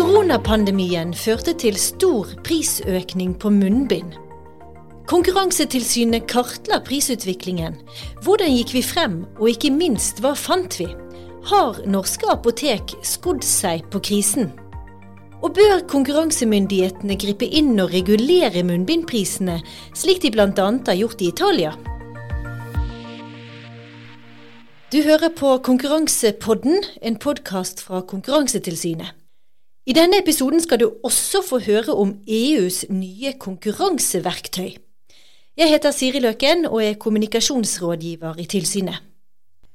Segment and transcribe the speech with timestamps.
[0.00, 4.14] Koronapandemien førte til stor prisøkning på munnbind.
[5.10, 7.76] Konkurransetilsynet kartla prisutviklingen.
[8.24, 10.86] Hvordan gikk vi frem, og ikke minst, hva fant vi?
[11.52, 14.48] Har norske apotek skodd seg på krisen?
[15.44, 19.60] Og bør konkurransemyndighetene gripe inn og regulere munnbindprisene,
[19.92, 20.48] slik de bl.a.
[20.56, 21.76] har gjort i Italia?
[24.88, 29.19] Du hører på Konkurransepodden, en podkast fra Konkurransetilsynet.
[29.90, 34.76] I denne episoden skal du også få høre om EUs nye konkurranseverktøy.
[35.58, 39.00] Jeg heter Siri Løken og er kommunikasjonsrådgiver i tilsynet.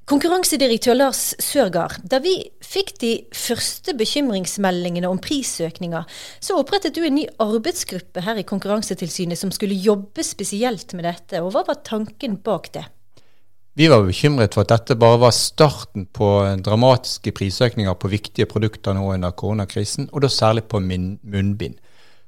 [0.08, 6.08] Konkurransedirektør Lars Sørgaard, da vi fikk de første bekymringsmeldingene om prisøkninger,
[6.40, 11.44] så opprettet du en ny arbeidsgruppe her i Konkurransetilsynet som skulle jobbe spesielt med dette.
[11.44, 12.86] Og hva var tanken bak det?
[13.76, 16.30] Vi var bekymret for at dette bare var starten på
[16.64, 21.76] dramatiske prisøkninger på viktige produkter nå under koronakrisen, og da særlig på munnbind.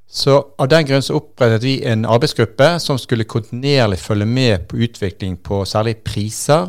[0.08, 4.80] Så Av den grunn så opprettet vi en arbeidsgruppe som skulle kontinuerlig følge med på
[4.88, 6.68] utvikling på særlig priser,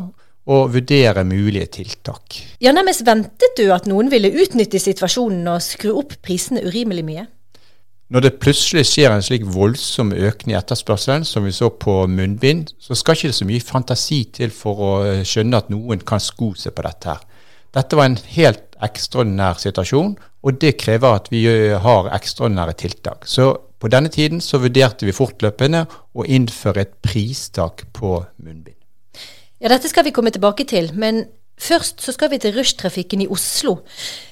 [0.49, 2.39] og vurdere mulige tiltak.
[2.61, 7.27] Ja, Nærmest ventet du at noen ville utnytte situasjonen og skru opp prisene urimelig mye?
[8.09, 12.71] Når det plutselig skjer en slik voldsom økning i etterspørselen, som vi så på munnbind,
[12.81, 16.21] så skal ikke det så mye fantasi til for å eh, skjønne at noen kan
[16.23, 17.21] sko seg på dette her.
[17.77, 23.29] Dette var en helt ekstraordinær situasjon, og det krever at vi eh, har ekstraordinære tiltak.
[23.29, 25.85] Så på denne tiden så vurderte vi fortløpende
[26.17, 28.73] å innføre et pristak på munnbind.
[29.59, 31.27] Ja, dette skal vi komme tilbake til, men
[31.59, 33.81] Først så skal vi til rushtrafikken i Oslo.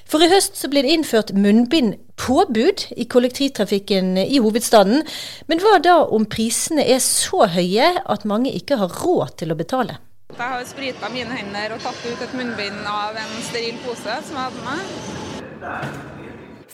[0.07, 5.03] For i høst så ble det innført munnbindpåbud i kollektivtrafikken i hovedstaden.
[5.51, 9.59] Men hva da om prisene er så høye at mange ikke har råd til å
[9.59, 9.99] betale?
[10.31, 14.39] Jeg har sprita mine hender og tatt ut et munnbind av en steril pose som
[14.39, 16.15] jeg hadde med.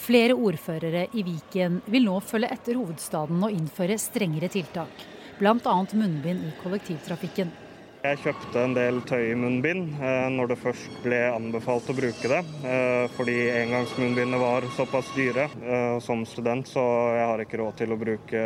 [0.03, 5.05] Flere ordførere i Viken vil nå følge etter hovedstaden og innføre strengere tiltak.
[5.39, 5.75] Bl.a.
[5.95, 7.53] munnbind i kollektivtrafikken.
[8.03, 13.05] Jeg kjøpte en del tøymunnbind eh, når det først ble anbefalt å bruke det, eh,
[13.15, 16.83] fordi engangsmunnbindene var såpass dyre eh, som student, så
[17.15, 18.43] jeg har ikke råd til å bruke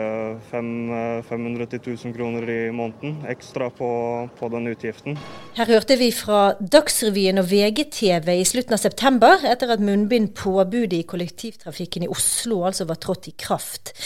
[0.51, 3.89] 500 1000 kroner i måneden ekstra på,
[4.37, 5.17] på den utgiften.
[5.57, 11.05] Her hørte vi fra Dagsrevyen og VGTV i slutten av september, etter at munnbindpåbudet i
[11.09, 13.97] kollektivtrafikken i Oslo altså var trådt i kraft.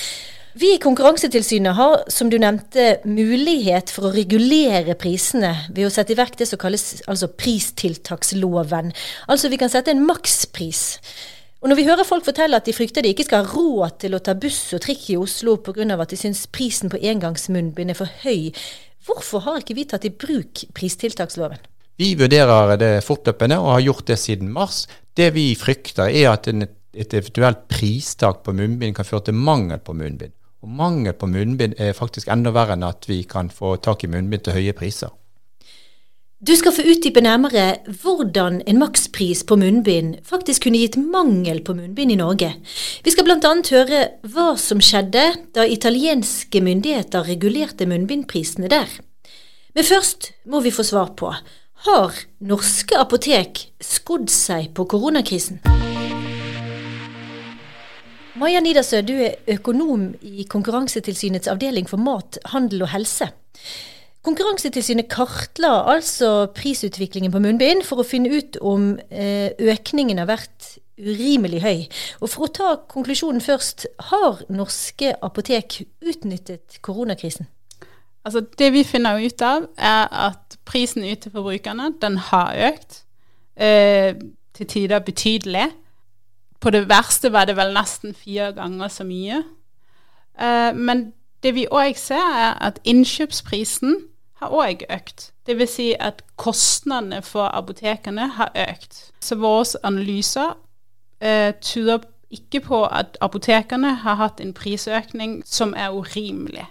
[0.53, 6.11] Vi i Konkurransetilsynet har, som du nevnte, mulighet for å regulere prisene ved å sette
[6.11, 8.91] i verk det som kalles altså pristiltaksloven.
[9.31, 10.81] Altså vi kan sette en makspris.
[11.63, 14.17] Og Når vi hører folk fortelle at de frykter de ikke skal ha råd til
[14.17, 15.87] å ta buss og trikk i Oslo pga.
[15.95, 18.51] at de syns prisen på engangsmunnbind er for høy,
[19.07, 21.63] hvorfor har ikke vi tatt i bruk pristiltaksloven?
[21.95, 24.83] Vi vurderer det fortløpende og har gjort det siden mars.
[25.15, 29.95] Det vi frykter er at et eventuelt pristak på munnbind kan føre til mangel på
[29.95, 30.33] munnbind.
[30.61, 34.09] Og mangel på munnbind er faktisk enda verre enn at vi kan få tak i
[34.11, 35.09] munnbind til høye priser.
[36.41, 37.65] Du skal få utdype nærmere
[38.01, 42.49] hvordan en makspris på munnbind faktisk kunne gitt mangel på munnbind i Norge.
[43.05, 43.53] Vi skal bl.a.
[43.69, 48.89] høre hva som skjedde da italienske myndigheter regulerte munnbindprisene der.
[49.77, 51.29] Men først må vi få svar på
[51.85, 52.13] har
[52.45, 55.61] norske apotek skodd seg på koronakrisen?
[58.41, 63.27] Maja Nidarsø, du er økonom i Konkurransetilsynets avdeling for mat, handel og helse.
[64.25, 70.71] Konkurransetilsynet kartla altså prisutviklingen på munnbind for å finne ut om eh, økningen har vært
[70.97, 71.83] urimelig høy.
[72.25, 77.45] Og For å ta konklusjonen først, har norske apotek utnyttet koronakrisen?
[78.25, 83.03] Altså Det vi finner ut av, er at prisen ut til forbrukerne den har økt.
[83.53, 84.17] Eh,
[84.57, 85.69] til tider betydelig.
[86.61, 89.41] På det verste var det vel nesten fire ganger så mye.
[90.37, 91.11] Uh, men
[91.43, 93.97] det vi òg ser, er at innkjøpsprisen
[94.41, 95.31] har òg økt.
[95.49, 95.73] Dvs.
[95.73, 99.07] Si at kostnadene for apotekene har økt.
[99.21, 105.91] Så våre analyser uh, tyder ikke på at apotekene har hatt en prisøkning som er
[105.91, 106.65] urimelig.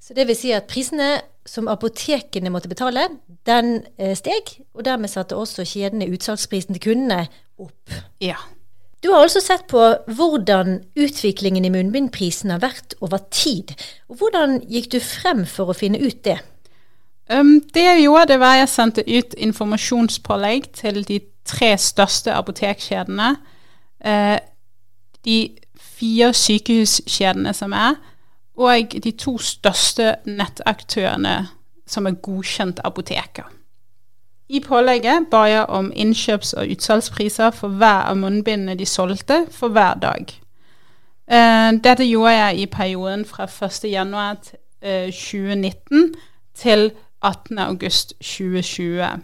[0.00, 3.06] Så det vil si at prisene som apotekene måtte betale,
[3.46, 7.28] den eh, steg, og dermed satte også kjedene utsalgsprisen til kundene
[7.58, 7.94] opp.
[8.20, 8.36] Ja.
[9.00, 9.80] Du har altså sett på
[10.12, 13.72] hvordan utviklingen i munnbindprisen har vært over tid.
[14.12, 16.36] Hvordan gikk du frem for å finne ut det?
[17.30, 23.30] Um, det jeg gjorde, var jeg sendte ut informasjonspålegg til de tre største apotekkjedene.
[24.04, 24.36] Uh,
[25.24, 25.38] de
[25.80, 27.96] fire sykehuskjedene som er,
[28.60, 31.36] og de to største nettaktørene
[31.88, 33.48] som er godkjent apoteker.
[34.50, 39.68] I pålegget ba jeg om innkjøps- og utsalgspriser for hver av munnbindene de solgte, for
[39.70, 40.26] hver dag.
[41.30, 45.12] Eh, dette gjorde jeg i perioden fra 1.1.2019 eh,
[46.54, 46.90] til
[47.24, 49.20] 18.8.2020.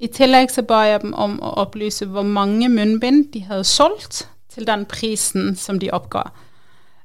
[0.00, 4.28] I tillegg så ba jeg dem om å opplyse hvor mange munnbind de hadde solgt
[4.50, 6.22] til den prisen som de oppga.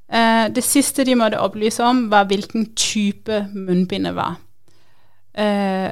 [0.10, 4.36] Eh, det siste de måtte opplyse om, var hvilken type munnbind det var.
[5.38, 5.92] Eh,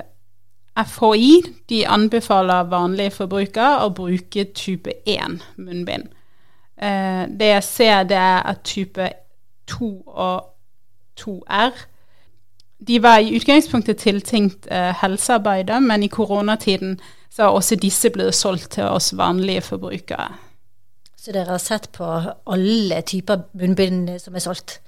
[0.77, 6.09] FHI de anbefaler vanlige forbrukere å bruke type 1 munnbind.
[6.81, 9.09] Eh, det jeg ser, det er at type
[9.69, 10.49] 2 og
[11.19, 11.85] 2R
[12.87, 16.97] de var i utgangspunktet tiltenkt eh, helsearbeidere, men i koronatiden
[17.31, 20.33] så har også disse blitt solgt til oss vanlige forbrukere.
[21.17, 22.07] Så dere har sett på
[22.51, 24.81] alle typer munnbind som er solgt?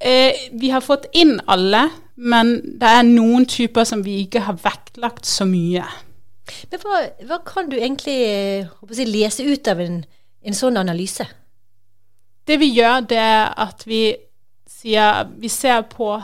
[0.00, 1.86] Eh, vi har fått inn alle,
[2.20, 5.84] men det er noen typer som vi ikke har vektlagt så mye.
[6.70, 8.16] Men hva, hva kan du egentlig
[8.92, 10.02] si, lese ut av en,
[10.42, 11.24] en, sånn analyse?
[12.46, 14.02] Det vi gjør, det er at vi,
[14.68, 16.18] sier, vi ser på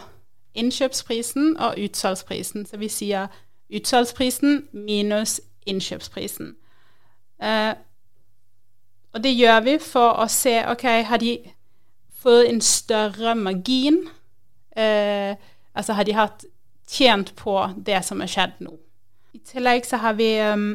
[0.57, 2.67] innkjøpsprisen og utsalgsprisen.
[2.67, 3.33] Så vi sier
[3.73, 6.57] utsalgsprisen minus innkjøpsprisen.
[7.41, 7.73] Eh,
[9.17, 11.39] og det gjør vi for å se ok, har de
[12.21, 14.03] fått en større margin?
[14.77, 15.37] Eh,
[15.77, 16.47] altså har de hatt
[16.91, 18.77] tjent på det som har skjedd nå?
[19.37, 20.69] I tillegg så har vi um,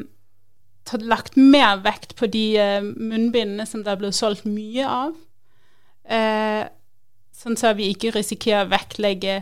[0.88, 5.16] tatt, lagt mer vekt på de uh, munnbindene som det har blitt solgt mye av.
[6.06, 6.68] Uh,
[7.34, 9.40] sånn så vi ikke risikerer å vektlegge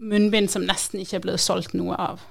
[0.00, 2.24] munnbind som nesten ikke er blitt solgt noe av.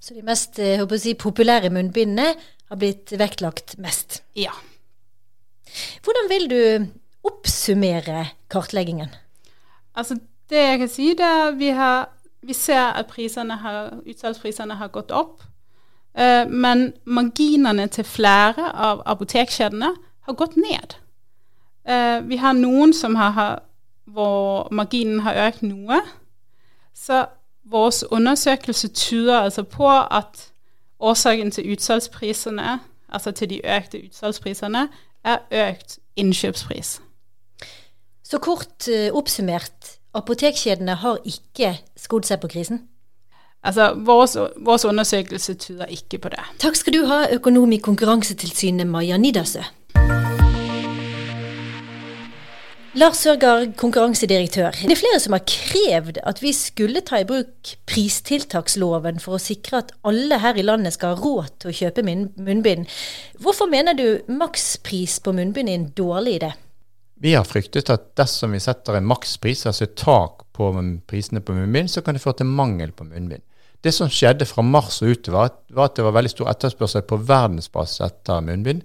[0.00, 2.32] Så de mest eh, si, populære munnbindene
[2.70, 4.22] har blitt vektlagt mest?
[4.38, 4.54] Ja.
[6.04, 6.62] Hvordan vil du
[7.28, 9.12] oppsummere kartleggingen?
[9.92, 10.16] Altså,
[10.50, 12.10] det jeg kan si, er vi, har,
[12.42, 15.42] vi ser at utsalgsprisene har gått opp.
[16.18, 19.92] Eh, men marginene til flere av apotekkjedene
[20.26, 20.96] har gått ned.
[21.86, 23.62] Eh, vi har noen som har,
[24.04, 26.00] hvor marginen har økt noe.
[26.94, 27.26] Så
[27.70, 30.50] vår undersøkelse tyder altså på at
[31.00, 34.88] årsaken til utsalgsprisene, altså til de økte utsalgsprisene,
[35.24, 35.38] er
[35.68, 37.00] økt innkjøpspris.
[38.24, 42.84] Så kort uh, oppsummert, apotekkjedene har ikke skodd seg på krisen?
[43.60, 46.40] Altså, vår, undersøkelse tyder ikke på det.
[46.62, 49.66] Takk skal du ha, økonom i Konkurransetilsynet Maja Nidarsø.
[52.98, 54.74] Lars Sørgaard, konkurransedirektør.
[54.82, 59.42] Det er flere som har krevd at vi skulle ta i bruk pristiltaksloven for å
[59.42, 62.90] sikre at alle her i landet skal ha råd til å kjøpe munnbind.
[63.38, 66.50] Hvorfor mener du makspris på munnbind er en dårlig idé?
[67.20, 70.70] Vi har fryktet at dersom vi setter en makspris, altså et tak på
[71.08, 73.44] prisene på munnbind, så kan det føre til mangel på munnbind.
[73.80, 77.20] Det som skjedde fra mars og utover, var at det var veldig stor etterspørsel på
[77.28, 78.82] verdensbasis etter munnbind.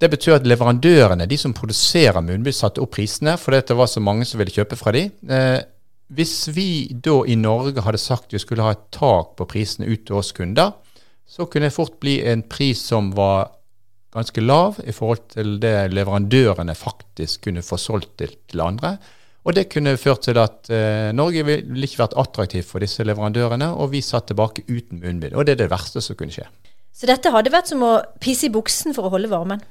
[0.00, 4.02] Det betyr at leverandørene, de som produserer munnbind, satte opp prisene fordi det var så
[4.02, 5.10] mange som ville kjøpe fra dem.
[5.28, 5.60] Eh,
[6.10, 10.06] hvis vi da i Norge hadde sagt vi skulle ha et tak på prisene ut
[10.06, 10.72] til oss kunder,
[11.26, 13.52] så kunne det fort bli en pris som var
[14.14, 18.96] ganske lav i forhold til det leverandørene faktisk kunne få solgt til, til andre.
[19.48, 23.70] Og det kunne ført til at eh, Norge ville ikke vært attraktivt for disse leverandørene,
[23.72, 25.32] og vi satt tilbake uten munnbind.
[25.32, 26.44] Og det er det verste som kunne skje.
[26.92, 29.62] Så dette hadde vært som å pisse i buksen for å holde varmen?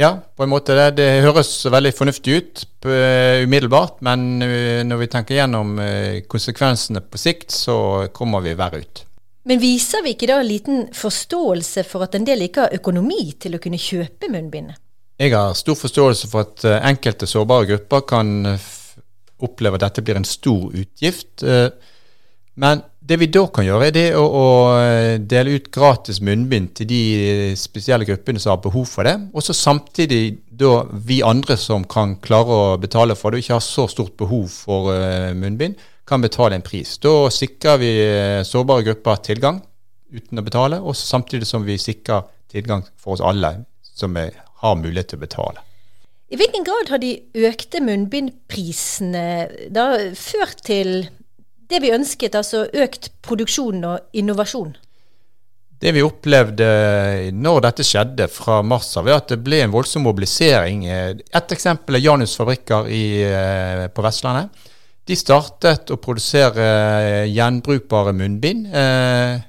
[0.00, 0.72] Ja, på en måte.
[0.72, 6.22] Det, det høres veldig fornuftig ut uh, umiddelbart, men uh, når vi tenker gjennom uh,
[6.32, 7.76] konsekvensene på sikt, så
[8.16, 9.02] kommer vi verre ut.
[9.48, 13.56] Men viser vi ikke da liten forståelse for at en del ikke har økonomi til
[13.56, 14.70] å kunne kjøpe munnbind?
[15.18, 18.30] Jeg har stor forståelse for at enkelte sårbare grupper kan
[19.42, 21.44] oppleve at dette blir en stor utgift.
[22.54, 26.88] Men det vi da kan gjøre, er å, å, eh, dele ut gratis munnbind til
[26.90, 27.02] de
[27.58, 29.16] spesielle gruppene som har behov for det.
[29.32, 33.56] Og så samtidig da vi andre som kan klare å betale for det, og ikke
[33.56, 34.92] har så stort behov for
[35.34, 36.96] munnbind, kan betale en pris.
[37.02, 39.60] Da sikrer vi uh, sårbare grupper tilgang
[40.12, 44.76] uten å betale, og samtidig som vi sikrer tilgang for oss alle som er, har
[44.80, 45.64] mulighet til å betale.
[46.32, 49.24] I hvilken grad har de økte munnbindprisene
[49.72, 51.02] da ført til
[51.68, 54.72] det vi ønsket, altså økt produksjon og innovasjon?
[55.82, 56.66] Det vi opplevde
[57.34, 60.84] når dette skjedde fra mars av, er at det ble en voldsom mobilisering.
[60.86, 64.52] Et eksempel er Janus fabrikker i, eh, på Vestlandet.
[65.08, 68.68] De startet å produsere gjenbrukbare munnbind.
[68.70, 69.40] Eh,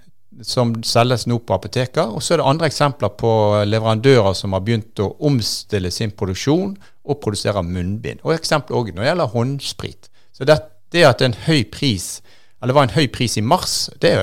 [0.41, 2.10] som selges nå på apoteker.
[2.10, 3.33] Og så er det andre eksempler på
[3.67, 8.24] leverandører som har begynt å omstille sin produksjon og produsere munnbind.
[8.24, 10.10] Og eksempel òg når det gjelder håndsprit.
[10.33, 10.57] Så det,
[10.93, 12.22] det at det pris,
[12.62, 14.13] eller var en høy pris i mars, det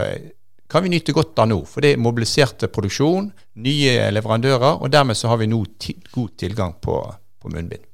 [0.70, 1.60] kan vi nyte godt av nå.
[1.66, 3.30] For det er mobiliserte produksjon,
[3.62, 5.64] nye leverandører, og dermed så har vi nå
[6.14, 7.02] god tilgang på,
[7.42, 7.89] på munnbind.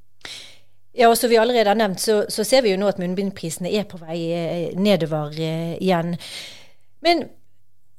[0.96, 3.68] Ja, og som vi allerede har nevnt, så, så, ser vi jo nå at munnbindprisene
[3.68, 6.14] er på vei eh, nedover eh, igjen.
[7.04, 7.26] Men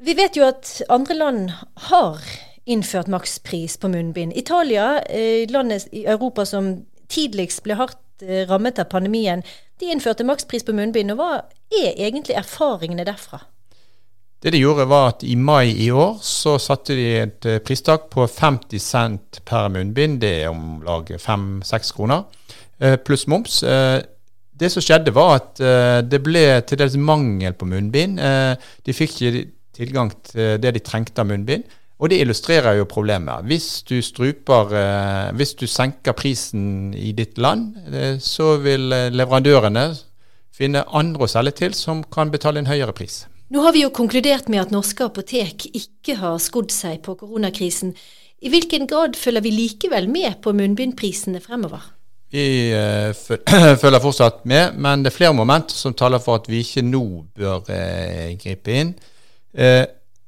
[0.02, 1.52] vi vet jo at andre land
[1.92, 2.24] har
[2.66, 4.34] innført makspris på munnbind.
[4.34, 6.74] Italia, eh, landet i Europa som
[7.14, 8.02] tidligst ble hardt
[8.50, 9.44] rammet av pandemien,
[9.78, 11.14] de innførte makspris på munnbind.
[11.14, 11.30] Og hva
[11.70, 13.44] er egentlig erfaringene derfra?
[14.42, 18.26] Det de gjorde var at I mai i år så satte de et pristak på
[18.26, 20.18] 50 cent per munnbind.
[20.26, 22.26] Det er om lag 5-6 kroner.
[22.80, 23.64] Eh, pluss moms.
[23.64, 24.02] Eh,
[24.58, 28.22] det som skjedde, var at eh, det ble til dels mangel på munnbind.
[28.86, 29.44] De fikk ikke
[29.78, 31.66] tilgang til det de trengte av munnbind.
[31.98, 33.46] Og det illustrerer jo problemet.
[33.50, 34.70] Hvis du struper
[35.34, 37.74] Hvis du senker prisen i ditt land,
[38.22, 39.96] så vil leverandørene
[40.54, 43.26] finne andre å selge til som kan betale en høyere pris.
[43.50, 47.96] Nå har vi jo konkludert med at norske apotek ikke har skodd seg på koronakrisen.
[48.46, 51.97] I hvilken grad følger vi likevel med på munnbindprisene fremover?
[52.34, 56.60] Vi uh, følger fortsatt med, men det er flere moment som taler for at vi
[56.64, 57.04] ikke nå
[57.38, 58.94] bør uh, gripe inn.
[59.56, 59.86] Uh,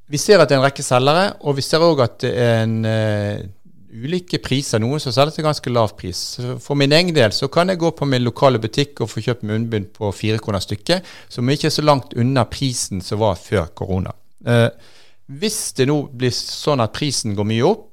[0.09, 2.63] vi ser at det er en rekke selgere, og vi ser òg at det er
[2.63, 2.77] en
[3.93, 4.81] ulike priser.
[4.81, 6.21] Noen som selger til ganske lav pris.
[6.63, 9.45] For min egen del så kan jeg gå på min lokale butikk og få kjøpt
[9.45, 13.69] munnbind på fire kroner stykket, som ikke er så langt unna prisen som var før
[13.77, 14.15] korona.
[15.29, 17.88] hvis det nå blir sånn at prisen går mye opp,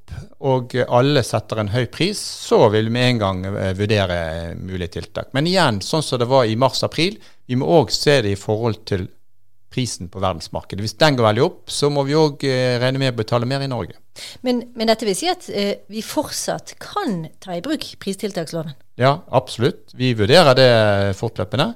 [0.47, 4.19] og alle setter en høy pris, så vil vi med en gang eh, vurdere
[4.59, 5.33] mulige tiltak.
[5.37, 8.83] Men igjen, sånn som det var i mars-april, vi må òg se det i forhold
[8.89, 9.07] til
[9.73, 10.81] prisen på verdensmarkedet.
[10.83, 13.65] Hvis den går veldig opp, så må vi òg eh, regne med å betale mer
[13.65, 13.99] i Norge.
[14.45, 18.73] Men, men dette vil si at eh, vi fortsatt kan ta i bruk pristiltaksloven?
[18.97, 19.93] Ja, absolutt.
[19.97, 20.71] Vi vurderer det
[21.19, 21.71] fortløpende.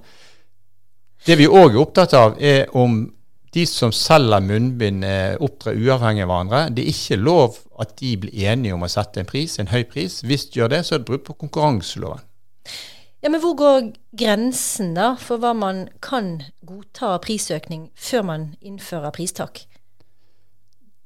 [1.25, 3.03] Det vi òg er opptatt av, er om
[3.53, 6.61] de som selger munnbind, eh, opptrer uavhengig av hverandre.
[6.75, 9.83] Det er ikke lov at de blir enige om å sette en pris, en høy
[9.83, 10.21] pris.
[10.23, 12.23] Hvis de gjør det, så er det brudd på konkurranseloven.
[13.21, 18.55] Ja, Men hvor går grensen da for hva man kan godta av prisøkning før man
[18.61, 19.67] innfører pristak?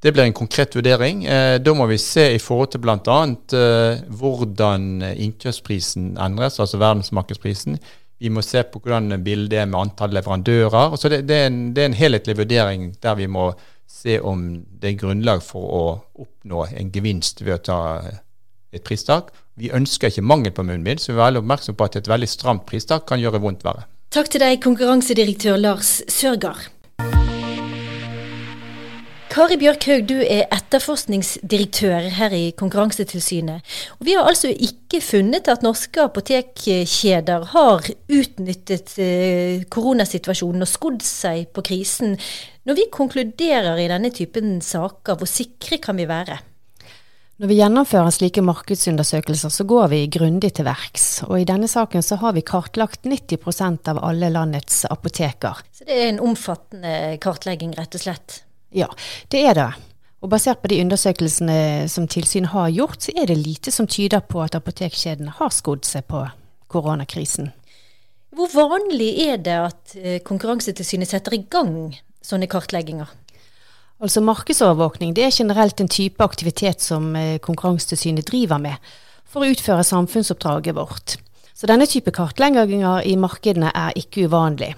[0.01, 1.25] Det blir en konkret vurdering.
[1.25, 3.19] Eh, da må vi se i forhold til bl.a.
[3.57, 7.79] Eh, hvordan innkjøpsprisen endres, altså verdensmarkedsprisen
[8.19, 10.95] vi må se på hvordan bildet er med antall leverandører.
[10.99, 13.49] Så det, det, er en, det, er en, helhetlig vurdering der vi må
[13.91, 14.45] se om
[14.81, 15.81] det er grunnlag for å
[16.23, 17.79] oppnå en gevinst ved å ta
[18.75, 19.33] et pristak.
[19.59, 22.29] Vi ønsker ikke mangel på munnbind, så vi er veldig oppmerksom på at et veldig
[22.31, 23.85] stramt pristak kan gjøre vondt verre.
[24.15, 26.69] Takk til deg, konkurransedirektør Lars Sørgaard.
[29.35, 33.73] Kari Bjørkhaug, du er etterforskningsdirektør her i Konkurransetilsynet.
[33.97, 41.03] Og vi har altså ikke funnet at norske apotekkjeder har utnyttet eh, koronasituasjonen og skodd
[41.03, 42.15] seg på krisen.
[42.63, 46.39] Når vi konkluderer i denne typen saker, hvor sikre kan vi være?
[47.35, 51.25] Når vi gjennomfører slike markedsundersøkelser, så går vi grundig til verks.
[51.27, 55.59] Og i denne saken så har vi kartlagt 90% av alle landets apoteker.
[55.75, 58.44] Så det er en omfattende kartlegging, rett og slett?
[58.75, 58.89] Ja,
[59.31, 59.67] det er det.
[60.23, 64.23] Og basert på de undersøkelsene som tilsynet har gjort, så er det lite som tyder
[64.25, 66.23] på at apotekkjedene har skodd seg på
[66.71, 67.51] koronakrisen.
[68.35, 71.93] Hvor vanlig er det at eh, Konkurransetilsynet setter i gang
[72.25, 73.07] sånne kartlegginger?
[74.03, 78.89] Altså Markedsovervåkning det er generelt en type aktivitet som eh, Konkurransetilsynet driver med
[79.23, 81.15] for å utføre samfunnsoppdraget vårt.
[81.55, 84.73] Så denne type kartlegginger i markedene er ikke uvanlig.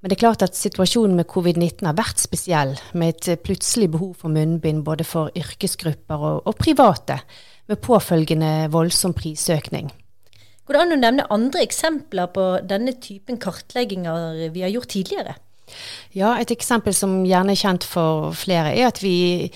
[0.00, 3.90] Men det er klart at situasjonen med covid-19 har vært spesiell, med et eh, plutselig
[3.92, 7.20] behov for munnbind både for yrkesgrupper og, og private,
[7.68, 9.90] med påfølgende voldsom prisøkning.
[10.66, 15.36] Går det an å nevne andre eksempler på denne typen kartlegginger vi har gjort tidligere?
[16.16, 19.50] Ja, et eksempel som gjerne er kjent for flere, er at vi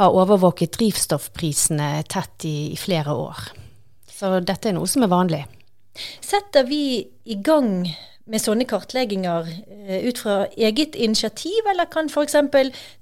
[0.00, 3.50] har overvåket drivstoffprisene tett i, i flere år.
[4.08, 5.42] Så dette er noe som er vanlig.
[6.24, 7.84] Setter vi i gang
[8.30, 12.36] med sånne kartlegginger eh, ut fra eget initiativ, eller kan f.eks.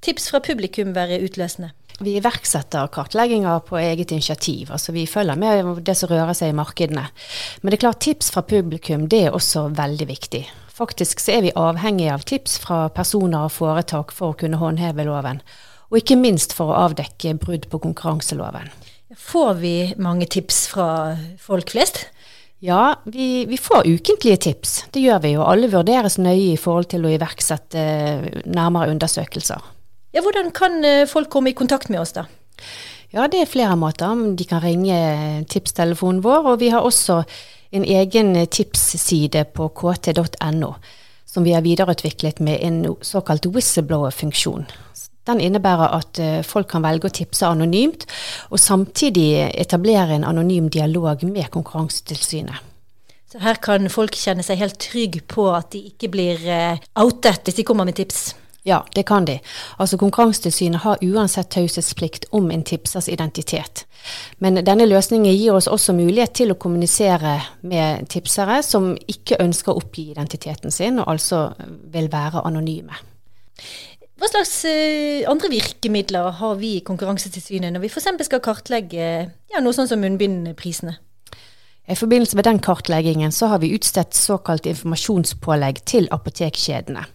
[0.00, 1.72] tips fra publikum være utløsende?
[2.00, 4.70] Vi iverksetter kartlegginger på eget initiativ.
[4.72, 7.04] altså Vi følger med det som rører seg i markedene.
[7.60, 10.46] Men det er klart tips fra publikum det er også veldig viktig.
[10.72, 15.04] Faktisk så er vi avhengig av tips fra personer og foretak for å kunne håndheve
[15.04, 15.42] loven.
[15.90, 18.72] Og ikke minst for å avdekke brudd på konkurranseloven.
[19.18, 22.06] Får vi mange tips fra folk flest?
[22.60, 24.84] Ja, vi, vi, får ukentlige tips.
[24.92, 25.44] Det gjør vi, jo.
[25.48, 29.64] alle vurderes nøye i forhold til å iverksette eh, nærmere undersøkelser.
[30.12, 32.26] Ja, Hvordan kan eh, folk komme i kontakt med oss, da?
[33.14, 34.12] Ja, Det er flere måter.
[34.36, 37.22] De kan ringe tipstelefonen vår, og vi har også
[37.72, 40.74] en egen tipsside på kt.no,
[41.24, 44.68] som vi har videreutviklet med en såkalt whistleblower-funksjon.
[45.28, 48.06] Den innebærer at eh, folk kan velge å tipse anonymt,
[48.50, 52.66] og samtidig etablere en anonym dialog med Konkurransetilsynet.
[53.30, 57.46] Så her kan folk kjenne seg helt trygg på at de ikke blir eh, outet
[57.46, 58.32] hvis de kommer med tips.
[58.66, 59.38] Ja, det kan de.
[59.78, 63.86] Altså Konkurransetilsynet har uansett taushetsplikt om en tipsers identitet.
[64.38, 69.72] Men denne løsningen gir oss også mulighet til å kommunisere med tipsere som ikke ønsker
[69.72, 71.46] å oppgi identiteten sin, og altså
[71.92, 72.98] vil være anonyme.
[74.20, 78.10] Hva slags eh, andre virkemidler har vi i Konkurransetilsynet når vi f.eks.
[78.26, 79.06] skal kartlegge
[79.48, 80.92] ja, noe sånn som munnbindprisene?
[81.88, 87.06] I forbindelse med den kartleggingen så har vi utstedt såkalt informasjonspålegg til apotekkjedene.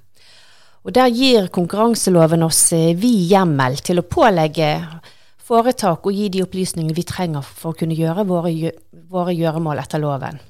[0.85, 4.71] Og Der gir konkurranseloven oss eh, vid hjemmel til å pålegge
[5.45, 8.73] foretak å gi de opplysningene vi trenger for å kunne gjøre våre,
[9.13, 10.41] våre gjøremål etter loven.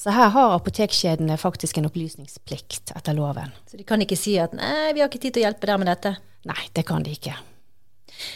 [0.00, 3.52] Så her har apotekkjedene faktisk en opplysningsplikt etter loven.
[3.68, 5.80] Så de kan ikke si at 'nei, vi har ikke tid til å hjelpe deg
[5.82, 6.16] med dette'?
[6.48, 7.36] Nei, det kan de ikke.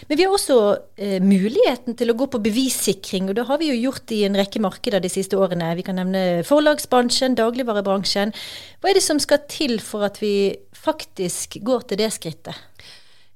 [0.08, 0.58] Men vi har også
[0.96, 4.36] eh, muligheten til å gå på bevissikring, og det har vi jo gjort i en
[4.36, 5.74] rekke markeder de siste årene.
[5.76, 8.32] Vi kan nevne forlagsbransjen, dagligvarebransjen.
[8.80, 12.60] Hva er det som skal til for at vi faktisk går til det skrittet?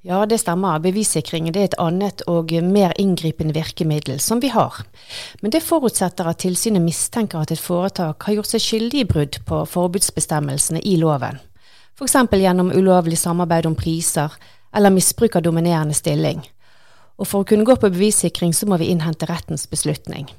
[0.06, 0.78] Ja, det stemmer.
[0.78, 4.76] Bevissikring er et annet og mer inngripende virkemiddel som vi har.
[5.42, 9.40] Men det forutsetter at tilsynet mistenker at et foretak har gjort seg skyldig i brudd
[9.48, 11.42] på forbudsbestemmelsene i loven.
[11.98, 12.14] F.eks.
[12.30, 14.38] gjennom ulovlig samarbeid om priser
[14.70, 16.46] eller misbruk av dominerende stilling.
[17.18, 20.30] Og for å kunne gå på bevissikring, så må vi innhente rettens beslutning.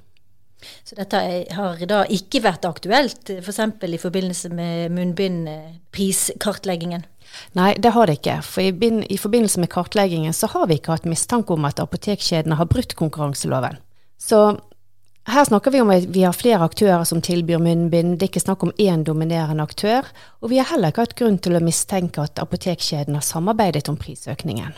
[0.87, 1.19] Så dette
[1.55, 3.59] har da ikke vært aktuelt, f.eks.
[3.79, 7.03] For i forbindelse med munnbindpriskartleggingen?
[7.57, 8.39] Nei, det har det ikke.
[8.45, 8.71] For i,
[9.09, 12.95] i, forbindelse med kartleggingen så har vi ikke hatt mistanke om at apotekkjedene har brutt
[12.99, 13.79] konkurranseloven.
[14.19, 14.41] Så
[15.29, 18.43] her snakker vi om at vi har flere aktører som tilbyr munnbind, det er ikke
[18.43, 20.07] snakk om én dominerende aktør,
[20.41, 23.97] og vi har heller ikke hatt grunn til å mistenke at apotekkjeden har samarbeidet om
[23.99, 24.73] prisøkningen.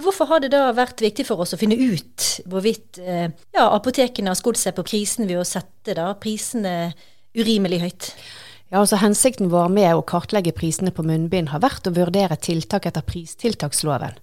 [0.00, 4.30] Hvorfor har det da vært viktig for oss å finne ut hvorvidt eh, ja, apotekene
[4.30, 6.92] har skodd seg på prisen ved å sette da, prisene
[7.36, 8.12] urimelig høyt?
[8.70, 12.84] Ja, altså Hensikten vår med å kartlegge prisene på munnbind har vært å vurdere tiltak
[12.86, 14.14] etter pristiltaksloven,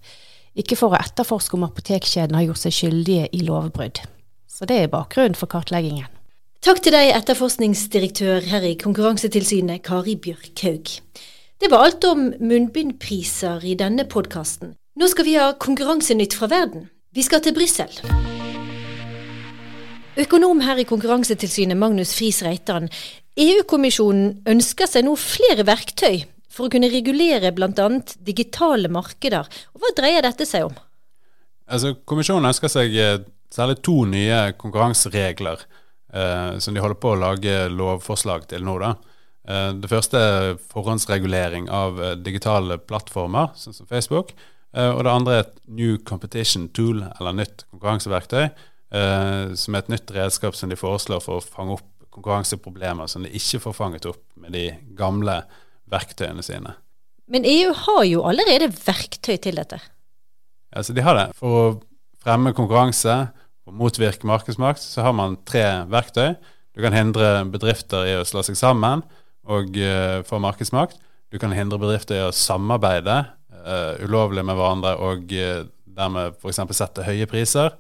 [0.56, 4.00] ikke for å etterforske om apotekkjeden har gjort seg skyldige i lovbrudd.
[4.48, 6.08] Så det er bakgrunnen for kartleggingen.
[6.64, 10.96] Takk til deg, etterforskningsdirektør her i Konkurransetilsynet, Kari Bjørkhaug.
[11.60, 14.78] Det var alt om munnbindpriser i denne podkasten.
[14.98, 16.88] Nå skal vi ha Konkurransenytt fra verden.
[17.12, 18.00] Vi skal til Brussel.
[20.18, 22.88] Økonom her i Konkurransetilsynet, Magnus Friis Reitan.
[23.38, 27.88] EU-kommisjonen ønsker seg nå flere verktøy for å kunne regulere bl.a.
[28.26, 29.46] digitale markeder.
[29.76, 30.78] Og hva dreier dette seg om?
[31.68, 33.20] Altså, Kommisjonen ønsker seg eh,
[33.54, 38.78] særlig to nye konkurranseregler eh, som de holder på å lage lovforslag til nå.
[38.82, 44.34] Eh, det første er forhåndsregulering av eh, digitale plattformer, sånn som Facebook.
[44.74, 49.86] Eh, og det andre er et New Competition Tool, eller nytt konkurranseverktøy, eh, som er
[49.86, 51.86] et nytt redskap som de foreslår for å fange opp
[52.18, 55.40] konkurranseproblemer som de ikke får fanget opp med de gamle
[55.92, 56.74] verktøyene sine.
[57.28, 59.80] Men EU har jo allerede verktøy til dette?
[60.74, 61.28] Ja, så de har det.
[61.38, 61.66] For å
[62.24, 63.16] fremme konkurranse
[63.68, 66.36] og motvirke markedsmakt, så har man tre verktøy.
[66.76, 69.04] Du kan hindre bedrifter i å slå seg sammen
[69.48, 71.00] og uh, få markedsmakt.
[71.32, 73.18] Du kan hindre bedrifter i å samarbeide
[73.52, 75.66] uh, ulovlig med hverandre og uh,
[75.98, 76.62] dermed f.eks.
[76.78, 77.76] sette høye priser.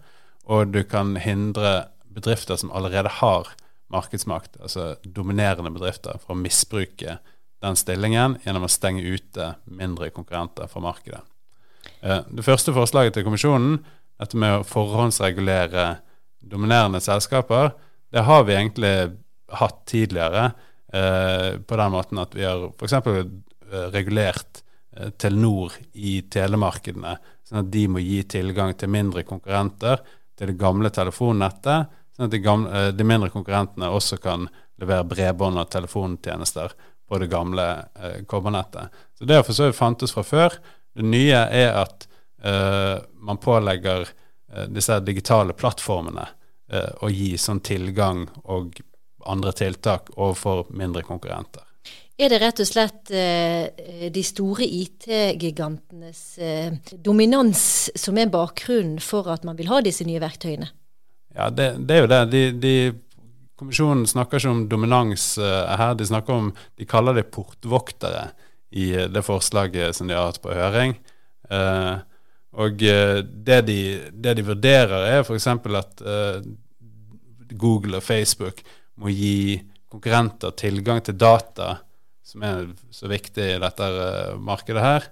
[0.47, 3.51] Og du kan hindre bedrifter som allerede har
[3.93, 7.19] markedsmakt, altså dominerende bedrifter, for å misbruke
[7.63, 11.23] den stillingen gjennom å stenge ute mindre konkurrenter fra markedet.
[11.97, 13.79] Det første forslaget til kommisjonen
[14.17, 15.87] dette med å forhåndsregulere
[16.47, 17.71] dominerende selskaper,
[18.13, 18.93] det har vi egentlig
[19.59, 20.51] hatt tidligere.
[20.93, 22.93] Eh, på den måten at vi har f.eks.
[22.93, 24.61] Eh, regulert
[24.95, 30.01] eh, Telenor i telemarkedene, sånn at de må gi tilgang til mindre konkurrenter
[30.37, 34.49] til det gamle telefonnettet, sånn at de, gamle, eh, de mindre konkurrentene også kan
[34.81, 36.73] levere bredbånd og telefontjenester
[37.07, 38.89] på det gamle eh, kobbernettet.
[39.17, 40.57] Så Det har for så vidt fantes fra før.
[40.97, 42.07] Det nye er at
[42.43, 46.25] eh, man pålegger eh, disse digitale plattformene
[46.71, 48.81] eh, å gi sånn tilgang og
[49.27, 51.63] andre tiltak overfor mindre konkurrenter.
[52.17, 53.11] Er det rett og slett
[54.09, 56.21] de store IT-gigantenes
[57.05, 57.61] dominans
[57.93, 60.71] som er bakgrunnen for at man vil ha disse nye verktøyene?
[61.37, 62.21] Ja, det, det er jo det.
[62.33, 62.73] De, de,
[63.57, 65.93] kommisjonen snakker ikke om dominans her.
[65.97, 68.27] De snakker om, de kaller det portvoktere
[68.69, 70.97] i det forslaget som de har hatt på høring.
[71.47, 72.03] Uh,
[72.57, 73.79] og uh, det, de,
[74.11, 75.47] det, de, vurderer, er f.eks.
[75.47, 76.41] at uh,
[77.55, 78.63] Google og Facebook
[78.99, 81.77] må gi konkurrenter tilgang til data,
[82.27, 83.87] som er så viktig i dette
[84.43, 85.05] markedet her.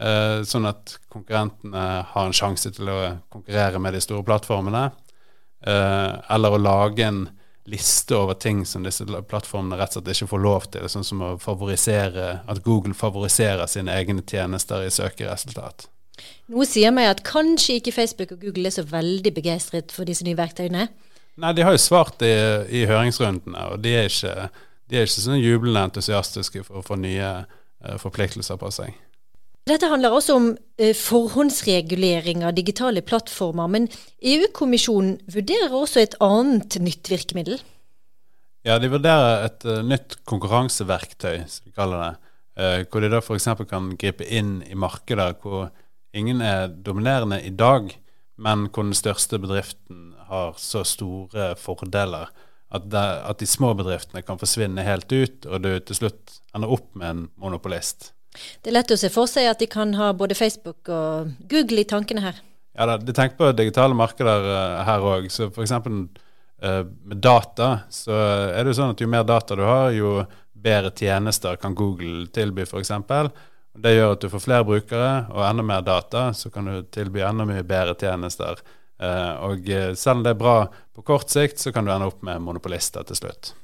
[0.00, 2.96] eh, sånn at konkurrentene har en sjanse til å
[3.28, 4.86] konkurrere med de store plattformene.
[5.62, 7.22] Eh, eller å lage en
[7.70, 11.22] liste over ting som disse plattformene rett og slett ikke får lov til, sånn som
[11.22, 15.86] å favorisere, at Google favoriserer sine egne tjenester i søkeresultat.
[16.52, 20.26] Noe sier meg at kanskje ikke Facebook og Google er så veldig begeistret for disse
[20.26, 20.88] nye verktøyene.
[21.40, 22.34] Nei, de har jo svart i,
[22.82, 24.50] i høringsrundene, og de er ikke,
[24.90, 28.98] de er ikke sånn jublende entusiastiske for å få nye uh, forpliktelser på seg.
[29.68, 33.86] Dette handler også om uh, forhåndsregulering av digitale plattformer, men
[34.18, 37.60] EU-kommisjonen vurderer også et annet nytt virkemiddel?
[38.66, 42.12] Ja, de vurderer et uh, nytt konkurranseverktøy, som de kaller det.
[42.92, 43.46] hvor de da f.eks.
[43.64, 45.70] kan gripe inn i markeder hvor
[46.12, 47.88] ingen er dominerende i dag,
[48.36, 52.28] men hvor den største bedriften har så store fordeler
[52.72, 56.72] at, det, at, de små bedriftene kan forsvinne helt ut, og du til slutt ender
[56.72, 58.12] opp med en monopolist.
[58.32, 61.84] Det er lett å se for seg at de kan ha både Facebook og Google
[61.84, 62.40] i tankene her.
[62.72, 65.28] Ja, da, de tenker på digitale markeder uh, her òg.
[65.32, 65.74] Så f.eks.
[66.62, 70.20] Uh, med data, så er det jo sånn at jo mer data du har, jo
[70.62, 72.92] bedre tjenester kan Google tilby, f.eks.
[73.72, 77.24] Det gjør at du får flere brukere og enda mer data, så kan du tilby
[77.24, 78.60] enda mye bedre tjenester.
[79.02, 80.56] Uh, og eh, selv om det er bra
[80.94, 83.54] på kort sikt, så kan du ende opp med monopolister til slutt.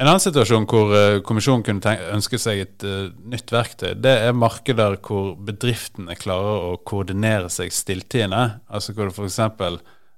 [0.00, 4.14] En annen situasjon hvor uh, kommisjonen kunne tenke, ønske seg et uh, nytt verktøy, det
[4.24, 8.62] er markeder hvor bedriftene klarer å koordinere seg stilltiende.
[8.72, 9.36] Altså hvor du f.eks.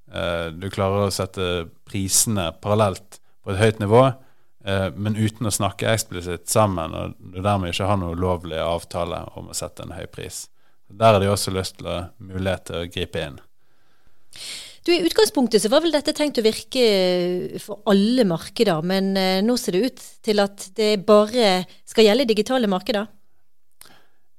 [0.07, 1.49] Uh, du klarer å sette
[1.88, 7.40] prisene parallelt på et høyt nivå, uh, men uten å snakke eksplisitt sammen, og du
[7.42, 10.45] dermed ikke har noe lovlig avtale om å sette en høy pris.
[10.95, 13.42] Der har de også lyst til å mulighet til å gripe inn.
[14.83, 16.85] Du, I utgangspunktet så var vel dette tenkt å virke
[17.62, 22.27] for alle markeder, men eh, nå ser det ut til at det bare skal gjelde
[22.33, 23.07] digitale markeder?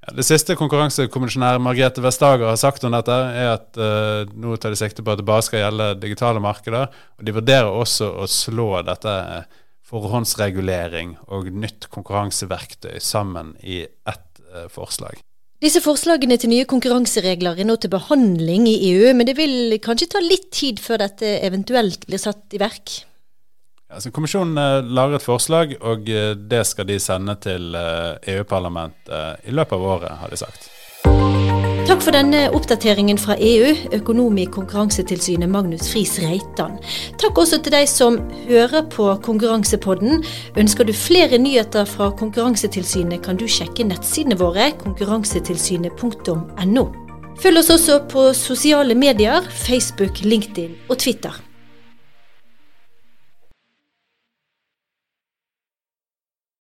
[0.03, 4.73] Ja, det siste konkurransekommisjonær Margrethe Vestager har sagt om dette, er at uh, nå tar
[4.73, 6.91] de sikte på at det bare skal gjelde digitale markeder.
[6.91, 14.43] og De vurderer også å slå dette eh, forhåndsregulering og nytt konkurranseverktøy sammen i ett
[14.51, 15.23] uh, forslag.
[15.63, 20.09] Disse forslagene til nye konkurranseregler er nå til behandling i EU, men det vil kanskje
[20.11, 22.97] ta litt tid før dette eventuelt blir satt i verk?
[23.93, 29.47] Altså, kommisjonen eh, lager et forslag, og eh, det skal de sende til eh, EU-parlamentet
[29.47, 30.67] i løpet av året, har de sagt.
[31.83, 36.77] Takk for denne oppdateringen fra EU, økonom i Konkurransetilsynet Magnus Friis Reitan.
[37.19, 40.23] Takk også til deg som hører på Konkurransepodden.
[40.55, 46.85] Ønsker du flere nyheter fra Konkurransetilsynet, kan du sjekke nettsidene våre konkurransetilsynet.no.
[47.43, 51.35] Følg oss også på sosiale medier, Facebook, LinkedIn og Twitter.